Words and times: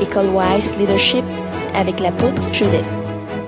École 0.00 0.26
Wise 0.26 0.76
Leadership 0.76 1.24
avec 1.74 2.00
l'apôtre 2.00 2.42
Joseph. 2.52 2.86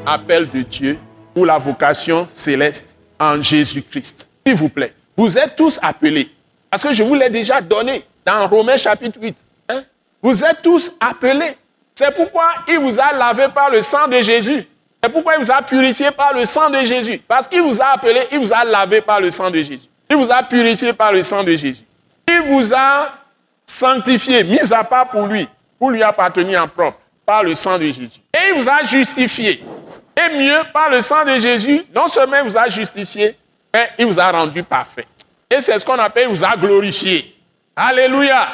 Appel 0.07 0.51
de 0.51 0.63
Dieu 0.63 0.99
pour 1.35 1.47
la 1.47 1.59
vocation 1.59 2.27
céleste 2.33 2.95
en 3.21 3.41
Jésus-Christ. 3.43 4.26
S'il 4.47 4.57
vous 4.57 4.69
plaît, 4.69 4.95
vous 5.17 5.37
êtes 5.37 5.57
tous 5.57 5.79
appelés. 5.83 6.31
Parce 6.71 6.83
que 6.83 6.92
je 6.95 7.03
vous 7.03 7.15
l'ai 7.15 7.31
déjà 7.31 7.61
donné 7.61 8.05
dans 8.25 8.46
Romains 8.46 8.77
chapitre 8.77 9.19
8. 9.21 9.37
hein? 9.69 9.82
Vous 10.23 10.43
êtes 10.45 10.62
tous 10.62 10.91
appelés. 11.00 11.57
C'est 11.95 12.14
pourquoi 12.14 12.46
il 12.68 12.78
vous 12.78 12.98
a 12.98 13.12
lavé 13.12 13.46
par 13.54 13.70
le 13.70 13.82
sang 13.82 14.06
de 14.08 14.22
Jésus. 14.22 14.66
C'est 15.02 15.10
pourquoi 15.10 15.34
il 15.36 15.44
vous 15.44 15.50
a 15.50 15.62
purifié 15.62 16.10
par 16.10 16.32
le 16.34 16.46
sang 16.46 16.70
de 16.70 16.78
Jésus. 16.84 17.20
Parce 17.26 17.46
qu'il 17.46 17.60
vous 17.60 17.80
a 17.80 17.94
appelé, 17.94 18.20
il 18.32 18.38
vous 18.38 18.52
a 18.52 18.64
lavé 18.64 19.00
par 19.00 19.20
le 19.20 19.30
sang 19.30 19.50
de 19.50 19.56
Jésus. 19.58 19.80
Il 20.10 20.16
vous 20.16 20.30
a 20.30 20.42
purifié 20.42 20.92
par 20.92 21.12
le 21.12 21.22
sang 21.22 21.42
de 21.44 21.54
Jésus. 21.56 21.84
Il 22.28 22.40
vous 22.48 22.72
a 22.74 23.08
sanctifié, 23.66 24.44
mis 24.44 24.72
à 24.72 24.82
part 24.84 25.08
pour 25.08 25.26
lui, 25.26 25.46
pour 25.79 25.90
lui 25.90 26.02
appartenir 26.02 26.62
en 26.62 26.68
propre, 26.68 26.98
par 27.24 27.42
le 27.42 27.54
sang 27.54 27.79
de 27.79 27.84
Jésus. 27.84 28.21
Et 28.34 28.54
il 28.54 28.62
vous 28.62 28.68
a 28.68 28.84
justifié. 28.84 29.64
Et 30.16 30.36
mieux, 30.36 30.61
par 30.72 30.90
le 30.90 31.00
sang 31.00 31.25
de 31.25 31.39
Jésus, 31.39 31.84
non 31.94 32.09
seulement 32.09 32.39
il 32.45 32.51
vous 32.51 32.57
a 32.57 32.69
justifié, 32.69 33.37
mais 33.73 33.91
il 33.98 34.06
vous 34.06 34.19
a 34.19 34.30
rendu 34.30 34.62
parfait. 34.62 35.06
Et 35.51 35.61
c'est 35.61 35.79
ce 35.79 35.84
qu'on 35.84 35.98
appelle, 35.98 36.29
il 36.30 36.37
vous 36.37 36.45
a 36.45 36.56
glorifié. 36.56 37.34
Alléluia. 37.77 38.48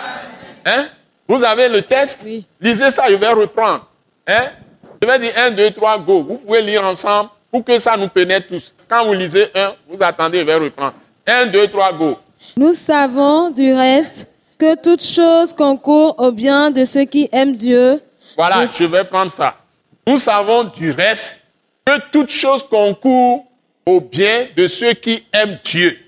Hein? 0.67 0.87
Vous 1.27 1.43
avez 1.43 1.69
le 1.69 1.83
test? 1.83 2.21
Oui. 2.25 2.47
Lisez 2.61 2.91
ça, 2.91 3.05
je 3.09 3.15
vais 3.15 3.29
reprendre. 3.29 3.87
Hein? 4.27 4.51
Je 5.01 5.07
vais 5.07 5.19
dire 5.19 5.33
1, 5.37 5.51
2, 5.53 5.71
3, 5.71 5.99
go. 5.99 6.23
Vous 6.23 6.37
pouvez 6.39 6.61
lire 6.61 6.85
ensemble 6.85 7.31
pour 7.51 7.65
que 7.65 7.79
ça 7.79 7.97
nous 7.97 8.09
pénètre 8.09 8.49
tous. 8.49 8.75
Quand 8.89 9.07
vous 9.07 9.15
lisez 9.15 9.49
1, 9.55 9.75
vous 9.89 10.03
attendez, 10.03 10.41
je 10.41 10.45
vais 10.45 10.55
reprendre. 10.55 10.95
1, 11.27 11.47
2, 11.47 11.69
3, 11.69 11.93
go. 11.95 12.19
Nous 12.57 12.75
savons 12.75 13.51
du 13.51 13.73
reste 13.73 14.31
que 14.59 14.77
toute 14.77 15.03
chose 15.03 15.53
concourt 15.53 16.15
au 16.19 16.31
bien 16.31 16.71
de 16.71 16.85
ceux 16.85 17.05
qui 17.05 17.29
aiment 17.33 17.55
Dieu. 17.55 18.01
Voilà, 18.37 18.65
je 18.67 18.85
vais 18.85 19.05
prendre 19.05 19.33
ça. 19.33 19.57
Nous 20.07 20.19
savons 20.19 20.65
du 20.65 20.91
reste 20.91 21.37
que 21.85 21.93
toute 22.11 22.31
chose 22.31 22.63
concourt 22.63 23.47
au 23.87 24.01
bien 24.01 24.49
de 24.57 24.69
ceux 24.69 24.93
qui 24.95 25.25
aiment 25.33 25.59
Dieu. 25.65 25.99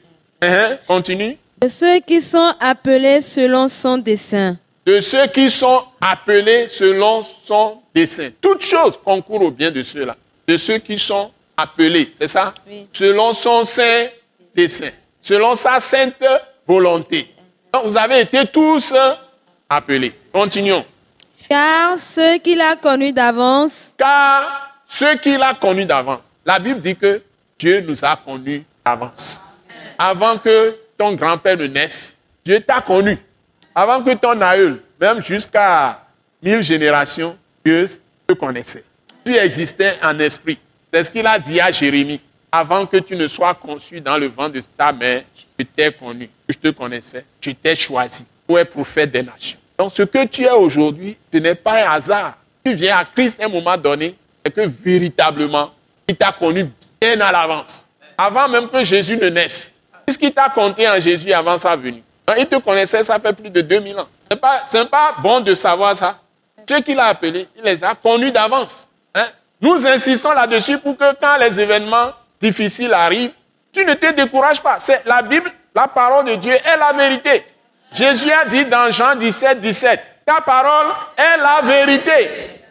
Hein? 0.41 0.77
Continue. 0.86 1.39
De 1.61 1.69
ceux 1.69 2.00
qui 2.00 2.20
sont 2.20 2.52
appelés 2.61 3.22
selon 3.22 3.69
son 3.69 3.98
dessein. 3.98 4.58
De 4.84 5.00
ceux 5.00 5.27
qui 5.28 5.50
sont 5.50 5.83
appelés 6.00 6.69
selon 6.70 7.22
son 7.47 7.78
dessein. 7.94 8.30
Toute 8.41 8.64
chose 8.64 8.98
concourt 9.02 9.42
au 9.42 9.50
bien 9.50 9.70
de 9.70 9.83
ceux-là. 9.83 10.17
De 10.47 10.56
ceux 10.56 10.78
qui 10.78 10.98
sont 10.98 11.30
appelés, 11.56 12.12
c'est 12.20 12.28
ça? 12.28 12.55
Oui. 12.69 12.86
Selon 12.92 13.33
son 13.33 13.64
saint 13.64 14.06
dessein. 14.55 14.91
Selon 15.22 15.55
sa 15.56 15.80
sainte 15.80 16.22
volonté. 16.67 17.28
Donc, 17.77 17.88
vous 17.88 17.98
avez 17.98 18.20
été 18.20 18.46
tous 18.46 18.94
appelés. 19.69 20.14
Continuons. 20.32 20.84
Car 21.46 21.98
ceux 21.98 22.38
qu'il 22.38 22.58
a 22.60 22.74
connus 22.77 23.12
d'avance, 23.12 23.94
Car 23.98 24.70
ceux 24.88 25.16
qu'il 25.16 25.41
a 25.42 25.52
connus 25.55 25.84
d'avance, 25.84 26.22
la 26.44 26.58
Bible 26.58 26.80
dit 26.80 26.96
que 26.96 27.20
Dieu 27.58 27.83
nous 27.86 27.98
a 28.02 28.16
connus 28.16 28.64
d'avance. 28.84 29.60
Avant 29.98 30.38
que 30.38 30.74
ton 30.96 31.12
grand-père 31.14 31.58
ne 31.58 31.66
naisse, 31.66 32.14
Dieu 32.42 32.60
t'a 32.60 32.80
connu. 32.80 33.18
Avant 33.74 34.02
que 34.02 34.14
ton 34.14 34.40
aïeul, 34.40 34.80
même 34.98 35.20
jusqu'à 35.20 36.00
mille 36.42 36.62
générations, 36.62 37.36
Dieu 37.62 37.90
te 38.27 38.33
connaissait. 38.33 38.84
Tu 39.22 39.36
existais 39.36 39.98
en 40.02 40.18
esprit. 40.18 40.58
C'est 40.90 41.05
ce 41.05 41.11
qu'il 41.11 41.27
a 41.27 41.38
dit 41.38 41.61
à 41.61 41.70
Jérémie. 41.70 42.22
Avant 42.58 42.86
que 42.86 42.96
tu 42.96 43.14
ne 43.16 43.28
sois 43.28 43.52
conçu 43.52 44.00
dans 44.00 44.16
le 44.16 44.28
ventre 44.28 44.52
de 44.54 44.62
ta 44.78 44.90
mère, 44.90 45.24
je 45.58 45.62
t'ai 45.62 45.92
connu, 45.92 46.30
je 46.48 46.54
te 46.54 46.68
connaissais, 46.68 47.22
je 47.38 47.50
t'ai 47.50 47.76
choisi 47.76 48.24
pour 48.46 48.58
être 48.58 48.70
prophète 48.70 49.10
des 49.12 49.22
nations. 49.22 49.58
Donc 49.76 49.92
ce 49.94 50.02
que 50.04 50.24
tu 50.24 50.44
es 50.44 50.50
aujourd'hui, 50.50 51.18
ce 51.30 51.36
n'est 51.36 51.54
pas 51.54 51.84
un 51.86 51.90
hasard. 51.90 52.32
Tu 52.64 52.72
viens 52.72 52.96
à 52.96 53.04
Christ 53.04 53.36
à 53.38 53.44
un 53.44 53.48
moment 53.48 53.77
donné 53.77 54.14
et 54.42 54.50
que 54.50 54.62
véritablement, 54.82 55.70
il 56.08 56.16
t'a 56.16 56.32
connu 56.32 56.70
bien 56.98 57.20
à 57.20 57.30
l'avance. 57.30 57.86
Avant 58.16 58.48
même 58.48 58.70
que 58.70 58.82
Jésus 58.82 59.18
ne 59.18 59.28
naisse. 59.28 59.70
Puisqu'il 60.06 60.33
t'a 60.33 60.48
compté 60.48 60.89
en 60.89 60.98
Jésus 60.98 61.30
avant 61.34 61.58
sa 61.58 61.77
venue? 61.77 62.02
Il 62.39 62.46
te 62.46 62.56
connaissait, 62.56 63.05
ça 63.05 63.18
fait 63.18 63.34
plus 63.34 63.50
de 63.50 63.61
2000 63.61 63.98
ans. 63.98 64.08
Ce 64.30 64.34
n'est 64.34 64.40
pas, 64.40 64.64
c'est 64.70 64.89
pas 64.89 65.14
bon 65.22 65.40
de 65.40 65.55
savoir 65.55 65.95
ça. 65.95 66.18
Ceux 66.66 66.80
qu'il 66.80 66.98
a 66.98 67.08
appelés, 67.08 67.48
il 67.55 67.62
les 67.62 67.84
a 67.84 67.95
connus 67.95 68.33
d'avance. 68.33 68.89
hein. 69.14 69.27
Nous 69.61 69.86
insistons 69.86 70.33
là-dessus 70.33 70.78
pour 70.78 70.96
que 70.96 71.14
quand 71.20 71.36
les 71.39 71.61
événements 71.61 72.12
difficiles 72.41 72.92
arrivent, 72.92 73.33
tu 73.73 73.85
ne 73.85 73.95
te 73.95 74.13
décourages 74.13 74.63
pas. 74.63 74.79
C'est 74.80 75.05
la 75.05 75.23
Bible, 75.23 75.51
la 75.74 75.89
parole 75.89 76.24
de 76.24 76.35
Dieu 76.36 76.55
est 76.55 76.77
la 76.77 76.92
vérité. 76.92 77.45
Jésus 77.92 78.30
a 78.30 78.45
dit 78.45 78.64
dans 78.64 78.91
Jean 78.91 79.14
17, 79.14 79.61
17, 79.61 80.01
ta 80.24 80.41
parole 80.41 80.92
est 81.17 81.36
la 81.36 81.61
vérité. 81.63 82.63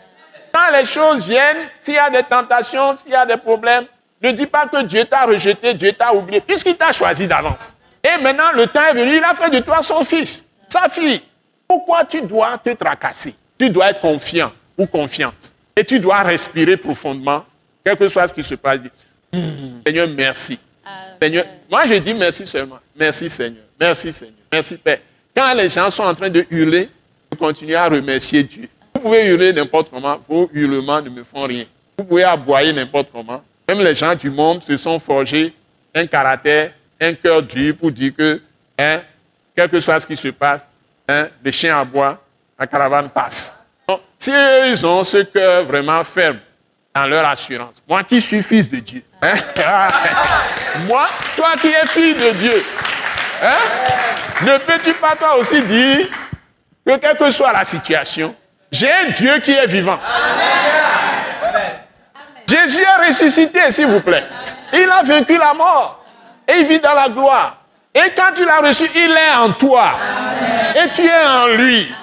Quand 0.51 0.71
les 0.71 0.85
choses 0.85 1.25
viennent, 1.25 1.69
s'il 1.83 1.95
y 1.95 1.97
a 1.97 2.09
des 2.09 2.23
tentations, 2.23 2.97
s'il 2.97 3.11
y 3.11 3.15
a 3.15 3.25
des 3.25 3.37
problèmes, 3.37 3.85
ne 4.21 4.31
dis 4.31 4.45
pas 4.45 4.67
que 4.67 4.81
Dieu 4.83 5.05
t'a 5.05 5.25
rejeté, 5.25 5.73
Dieu 5.73 5.93
t'a 5.93 6.13
oublié, 6.13 6.41
puisqu'il 6.41 6.75
t'a 6.75 6.91
choisi 6.91 7.27
d'avance. 7.27 7.75
Et 8.03 8.21
maintenant, 8.21 8.51
le 8.53 8.67
temps 8.67 8.83
est 8.83 8.93
venu, 8.93 9.17
il 9.17 9.23
a 9.23 9.33
fait 9.33 9.49
de 9.49 9.59
toi 9.59 9.81
son 9.81 10.03
fils, 10.05 10.45
sa 10.69 10.89
fille. 10.89 11.21
Pourquoi 11.67 12.05
tu 12.05 12.21
dois 12.21 12.57
te 12.57 12.69
tracasser? 12.71 13.35
Tu 13.57 13.69
dois 13.69 13.89
être 13.89 14.01
confiant 14.01 14.51
ou 14.77 14.85
confiante. 14.85 15.51
Et 15.75 15.83
tu 15.83 15.99
dois 15.99 16.21
respirer 16.21 16.77
profondément, 16.77 17.45
quel 17.83 17.97
que 17.97 18.07
soit 18.07 18.27
ce 18.27 18.33
qui 18.33 18.43
se 18.43 18.55
passe. 18.55 18.79
Seigneur, 19.85 20.07
merci. 20.09 20.59
Seigneur, 21.21 21.45
moi 21.69 21.85
je 21.87 21.95
dis 21.95 22.13
merci 22.13 22.45
seulement. 22.45 22.79
Merci 22.95 23.29
Seigneur. 23.29 23.63
Merci 23.79 24.13
Seigneur. 24.13 24.35
Merci 24.51 24.77
Père. 24.77 24.99
Quand 25.35 25.53
les 25.53 25.69
gens 25.69 25.89
sont 25.89 26.03
en 26.03 26.13
train 26.13 26.29
de 26.29 26.45
hurler, 26.49 26.89
vous 27.31 27.37
continuez 27.37 27.75
à 27.75 27.87
remercier 27.87 28.43
Dieu. 28.43 28.69
Vous 28.93 29.01
pouvez 29.01 29.27
hurler 29.27 29.51
n'importe 29.51 29.89
comment, 29.89 30.19
vos 30.27 30.49
hurlements 30.53 31.01
ne 31.01 31.09
me 31.09 31.23
font 31.23 31.43
rien. 31.43 31.65
Vous 31.97 32.05
pouvez 32.05 32.23
aboyer 32.23 32.71
n'importe 32.71 33.09
comment. 33.11 33.43
Même 33.67 33.79
les 33.81 33.95
gens 33.95 34.15
du 34.15 34.29
monde 34.29 34.61
se 34.63 34.77
sont 34.77 34.99
forgés 34.99 35.53
un 35.93 36.05
caractère, 36.05 36.71
un 36.99 37.13
cœur 37.13 37.41
dur 37.41 37.75
pour 37.75 37.91
dire 37.91 38.13
que, 38.15 38.41
hein, 38.77 39.01
quel 39.55 39.69
que 39.69 39.79
soit 39.79 39.99
ce 39.99 40.07
qui 40.07 40.15
se 40.15 40.27
passe, 40.27 40.65
hein, 41.07 41.29
les 41.43 41.51
chiens 41.51 41.79
aboient, 41.79 42.21
la 42.59 42.67
caravane 42.67 43.09
passe. 43.09 43.57
Donc, 43.87 44.01
si 44.19 44.31
ils 44.31 44.85
ont 44.85 45.03
ce 45.03 45.23
cœur 45.23 45.65
vraiment 45.65 46.03
ferme 46.03 46.39
dans 46.93 47.07
leur 47.07 47.25
assurance, 47.27 47.81
moi 47.87 48.03
qui 48.03 48.21
suis 48.21 48.43
fils 48.43 48.69
de 48.69 48.77
Dieu, 48.77 49.03
hein, 49.27 49.87
moi, 50.87 51.07
toi 51.35 51.51
qui 51.59 51.67
es 51.67 51.85
fille 51.87 52.15
de 52.15 52.31
Dieu, 52.31 52.65
hein, 53.43 53.57
ne 54.41 54.57
peux-tu 54.57 54.93
pas 54.93 55.15
toi 55.15 55.37
aussi 55.37 55.61
dire 55.61 56.07
que 56.85 56.97
quelle 56.97 57.17
que 57.17 57.31
soit 57.31 57.53
la 57.53 57.63
situation, 57.63 58.35
j'ai 58.71 58.91
un 58.91 59.09
Dieu 59.15 59.39
qui 59.39 59.51
est 59.51 59.67
vivant. 59.67 59.99
Jésus 62.47 62.81
est 62.81 63.07
ressuscité, 63.07 63.71
s'il 63.71 63.87
vous 63.87 64.01
plaît. 64.01 64.23
Il 64.73 64.89
a 64.89 65.03
vaincu 65.03 65.37
la 65.37 65.53
mort 65.53 66.03
et 66.47 66.59
il 66.59 66.67
vit 66.67 66.79
dans 66.79 66.93
la 66.93 67.09
gloire. 67.09 67.57
Et 67.93 68.11
quand 68.15 68.33
tu 68.35 68.45
l'as 68.45 68.59
reçu, 68.59 68.83
il 68.93 69.11
est 69.11 69.35
en 69.37 69.53
toi. 69.53 69.93
Et 70.75 70.89
tu 70.89 71.05
es 71.05 71.25
en 71.25 71.47
lui. 71.47 71.93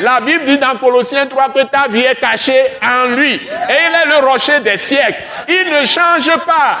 La 0.00 0.20
Bible 0.20 0.44
dit 0.44 0.58
dans 0.58 0.76
Colossiens 0.78 1.26
3 1.26 1.50
que 1.50 1.62
ta 1.64 1.88
vie 1.88 2.00
est 2.02 2.20
cachée 2.20 2.64
en 2.82 3.08
lui. 3.14 3.34
Et 3.34 3.38
il 3.38 4.12
est 4.12 4.20
le 4.20 4.26
rocher 4.26 4.60
des 4.60 4.76
siècles. 4.76 5.22
Il 5.48 5.70
ne 5.72 5.84
change 5.84 6.30
pas. 6.44 6.78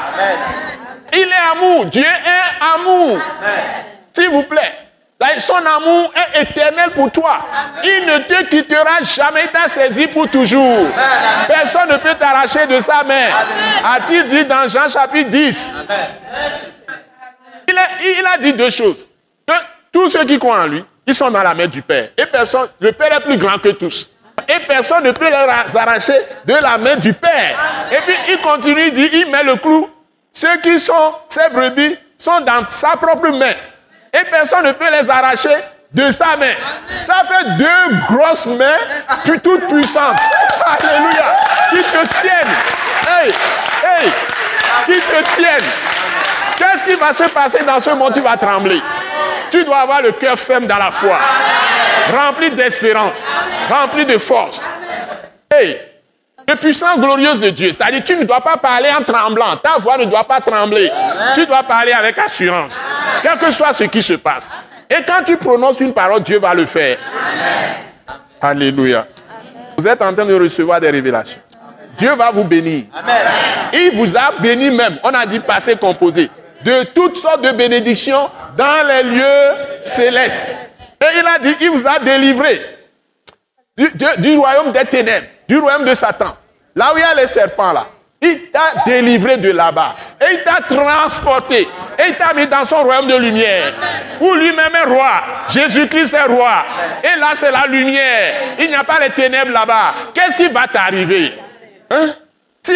Il 1.12 1.28
est 1.28 1.52
amour. 1.52 1.86
Dieu 1.86 2.04
est 2.04 2.78
amour. 2.78 3.18
S'il 4.12 4.28
vous 4.30 4.44
plaît. 4.44 4.78
Son 5.38 5.54
amour 5.54 6.12
est 6.16 6.42
éternel 6.42 6.90
pour 6.90 7.10
toi. 7.12 7.46
Il 7.84 8.06
ne 8.06 8.18
te 8.18 8.44
quittera 8.44 9.02
jamais. 9.02 9.44
Il 9.44 9.50
t'a 9.50 9.68
saisi 9.68 10.08
pour 10.08 10.28
toujours. 10.28 10.88
Personne 11.46 11.90
ne 11.90 11.96
peut 11.96 12.14
t'arracher 12.18 12.66
de 12.66 12.80
sa 12.80 13.04
main. 13.04 13.28
A-t-il 13.94 14.26
dit 14.28 14.44
dans 14.44 14.68
Jean 14.68 14.88
chapitre 14.88 15.30
10 15.30 15.72
il 17.68 17.78
a, 17.78 17.82
il 18.02 18.26
a 18.26 18.38
dit 18.38 18.52
deux 18.52 18.70
choses. 18.70 19.06
Que 19.46 19.52
tous 19.90 20.08
ceux 20.08 20.24
qui 20.24 20.38
croient 20.38 20.62
en 20.62 20.66
lui, 20.66 20.84
ils 21.06 21.14
sont 21.14 21.30
dans 21.30 21.42
la 21.42 21.54
main 21.54 21.66
du 21.66 21.82
Père. 21.82 22.08
Et 22.16 22.26
personne, 22.26 22.68
le 22.80 22.92
Père 22.92 23.12
est 23.12 23.20
plus 23.20 23.36
grand 23.36 23.58
que 23.58 23.70
tous. 23.70 24.08
Et 24.48 24.60
personne 24.66 25.04
ne 25.04 25.12
peut 25.12 25.28
les 25.28 25.76
arracher 25.78 26.18
de 26.44 26.54
la 26.54 26.78
main 26.78 26.96
du 26.96 27.12
Père. 27.12 27.58
Et 27.90 27.98
puis 28.06 28.14
il 28.30 28.38
continue, 28.40 28.86
il 28.86 28.94
dit, 28.94 29.10
il 29.12 29.30
met 29.30 29.42
le 29.42 29.56
clou. 29.56 29.90
Ceux 30.32 30.56
qui 30.62 30.78
sont 30.78 31.14
ses 31.28 31.48
brebis 31.50 31.96
sont 32.16 32.40
dans 32.40 32.64
sa 32.70 32.96
propre 32.96 33.30
main. 33.30 33.54
Et 34.12 34.24
personne 34.30 34.66
ne 34.66 34.72
peut 34.72 34.90
les 34.90 35.08
arracher 35.08 35.56
de 35.92 36.10
sa 36.10 36.36
main. 36.36 36.54
Ça 37.06 37.22
fait 37.28 37.56
deux 37.58 37.96
grosses 38.08 38.46
mains, 38.46 38.64
puis 39.24 39.38
toutes 39.40 39.66
puissantes. 39.68 40.16
Alléluia. 40.64 41.36
Qui 41.70 41.82
te 41.82 42.20
tiennent. 42.20 42.54
Hey, 43.06 43.32
hey, 43.82 44.10
qui 44.86 45.00
te 45.00 45.34
tiennent. 45.36 45.70
Qu'est-ce 46.56 46.84
qui 46.84 46.94
va 46.94 47.12
se 47.12 47.28
passer 47.30 47.64
dans 47.64 47.80
ce 47.80 47.90
monde? 47.90 48.14
Tu 48.14 48.20
vas 48.20 48.36
trembler. 48.36 48.80
Tu 49.52 49.62
dois 49.64 49.80
avoir 49.80 50.00
le 50.00 50.12
cœur 50.12 50.38
ferme 50.38 50.66
dans 50.66 50.78
la 50.78 50.90
foi, 50.90 51.18
rempli 52.10 52.50
d'espérance, 52.52 53.22
rempli 53.68 54.06
de 54.06 54.16
force. 54.16 54.62
Hey, 55.50 55.76
de 56.46 56.54
puissance 56.54 56.98
glorieuse 56.98 57.38
de 57.38 57.50
Dieu. 57.50 57.70
C'est-à-dire, 57.70 58.02
tu 58.02 58.16
ne 58.16 58.24
dois 58.24 58.40
pas 58.40 58.56
parler 58.56 58.88
en 58.98 59.04
tremblant. 59.04 59.58
Ta 59.62 59.78
voix 59.78 59.98
ne 59.98 60.06
doit 60.06 60.24
pas 60.24 60.40
trembler. 60.40 60.90
Tu 61.34 61.44
dois 61.44 61.62
parler 61.64 61.92
avec 61.92 62.18
assurance, 62.18 62.82
quel 63.22 63.36
que 63.38 63.50
soit 63.50 63.74
ce 63.74 63.84
qui 63.84 64.02
se 64.02 64.14
passe. 64.14 64.48
Et 64.88 65.02
quand 65.06 65.22
tu 65.22 65.36
prononces 65.36 65.80
une 65.80 65.92
parole, 65.92 66.22
Dieu 66.22 66.38
va 66.40 66.54
le 66.54 66.64
faire. 66.64 66.96
Alléluia. 68.40 69.06
Vous 69.76 69.86
êtes 69.86 70.00
en 70.00 70.14
train 70.14 70.24
de 70.24 70.34
recevoir 70.34 70.80
des 70.80 70.88
révélations. 70.88 71.42
Dieu 71.94 72.14
va 72.14 72.30
vous 72.30 72.44
bénir. 72.44 72.84
Il 73.74 73.90
vous 73.96 74.16
a 74.16 74.32
béni 74.40 74.70
même. 74.70 74.98
On 75.04 75.10
a 75.10 75.26
dit 75.26 75.40
passé 75.40 75.76
composé. 75.76 76.30
De 76.64 76.84
toutes 76.84 77.16
sortes 77.16 77.42
de 77.42 77.52
bénédictions 77.52 78.30
dans 78.56 78.86
les 78.86 79.02
lieux 79.02 79.82
célestes. 79.84 80.56
Et 81.00 81.18
il 81.18 81.26
a 81.26 81.38
dit, 81.38 81.56
il 81.60 81.70
vous 81.70 81.86
a 81.86 81.98
délivré 81.98 82.60
du, 84.18 84.36
royaume 84.36 84.72
des 84.72 84.84
ténèbres, 84.84 85.26
du 85.48 85.58
royaume 85.58 85.84
de 85.84 85.94
Satan. 85.94 86.36
Là 86.74 86.92
où 86.94 86.98
il 86.98 87.00
y 87.00 87.04
a 87.04 87.14
les 87.14 87.26
serpents 87.28 87.72
là. 87.72 87.86
Il 88.24 88.52
t'a 88.52 88.84
délivré 88.86 89.36
de 89.36 89.50
là-bas. 89.50 89.96
Et 90.20 90.34
il 90.34 90.44
t'a 90.44 90.62
transporté. 90.62 91.62
Et 91.98 92.10
il 92.10 92.14
t'a 92.14 92.32
mis 92.32 92.46
dans 92.46 92.64
son 92.64 92.82
royaume 92.84 93.08
de 93.08 93.16
lumière. 93.16 93.72
Où 94.20 94.32
lui-même 94.34 94.72
est 94.76 94.88
roi. 94.88 95.10
Jésus-Christ 95.48 96.14
est 96.14 96.32
roi. 96.32 96.64
Et 97.02 97.18
là, 97.18 97.30
c'est 97.34 97.50
la 97.50 97.66
lumière. 97.66 98.34
Il 98.60 98.68
n'y 98.68 98.76
a 98.76 98.84
pas 98.84 99.00
les 99.00 99.10
ténèbres 99.10 99.50
là-bas. 99.50 99.94
Qu'est-ce 100.14 100.36
qui 100.36 100.46
va 100.48 100.68
t'arriver? 100.68 101.32
Hein? 101.90 102.14
Si 102.62 102.72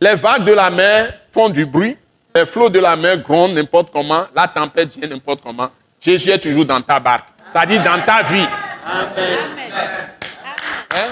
les 0.00 0.16
vagues 0.16 0.42
de 0.42 0.52
la 0.52 0.68
mer 0.68 1.12
font 1.32 1.48
du 1.48 1.64
bruit, 1.64 1.96
les 2.36 2.44
flots 2.44 2.68
de 2.68 2.78
la 2.78 2.96
mer 2.96 3.18
grondent 3.22 3.54
n'importe 3.54 3.90
comment, 3.90 4.24
la 4.34 4.46
tempête 4.46 4.94
vient 4.94 5.08
n'importe 5.08 5.40
comment, 5.42 5.70
Jésus 5.98 6.30
est 6.30 6.38
toujours 6.38 6.66
dans 6.66 6.82
ta 6.82 7.00
barque. 7.00 7.28
C'est-à-dire 7.50 7.82
dans 7.82 7.98
ta 8.04 8.22
vie. 8.22 8.46
Amen. 8.86 9.38
Hein? 10.92 11.10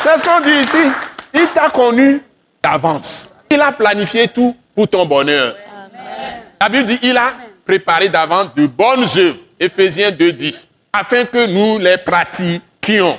C'est 0.00 0.18
ce 0.18 0.24
qu'on 0.24 0.40
dit 0.40 0.60
ici. 0.60 0.92
Il 1.32 1.46
t'a 1.54 1.70
connu 1.70 2.20
d'avance. 2.62 3.32
Il 3.50 3.60
a 3.62 3.72
planifié 3.72 4.28
tout 4.28 4.54
pour 4.74 4.86
ton 4.86 5.06
bonheur. 5.06 5.56
La 6.60 6.68
Bible 6.68 6.84
dit 6.84 6.98
il 7.02 7.16
a 7.16 7.32
préparé 7.64 8.10
d'avance 8.10 8.48
de 8.54 8.66
bonnes 8.66 9.06
œuvres. 9.16 9.38
Éphésiens 9.58 10.10
2.10. 10.10 10.66
Afin 10.92 11.24
que 11.24 11.46
nous 11.46 11.78
les 11.78 11.96
pratiquions. 11.96 13.18